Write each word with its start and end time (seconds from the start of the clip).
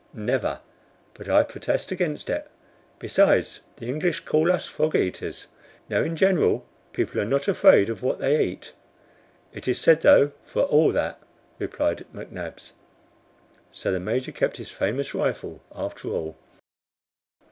"Never! 0.15 0.61
But 1.13 1.29
I 1.29 1.43
protest 1.43 1.91
against 1.91 2.27
it. 2.31 2.49
Besides, 2.97 3.59
the 3.77 3.85
English 3.87 4.21
call 4.21 4.51
us 4.51 4.65
'frog 4.65 4.95
eaters.' 4.95 5.45
Now, 5.89 5.99
in 6.01 6.15
general, 6.15 6.65
people 6.91 7.21
are 7.21 7.25
not 7.25 7.47
afraid 7.47 7.87
of 7.87 8.01
what 8.01 8.17
they 8.17 8.43
eat." 8.43 8.73
"It 9.53 9.67
is 9.67 9.79
said, 9.79 10.01
though, 10.01 10.31
for 10.43 10.63
all 10.63 10.91
that," 10.93 11.21
replied 11.59 12.07
McNabbs. 12.15 12.71
So 13.71 13.91
the 13.91 13.99
Major 13.99 14.31
kept 14.31 14.57
his 14.57 14.71
famous 14.71 15.13
rifle 15.13 15.61
after 15.71 16.07
all. 16.09 16.35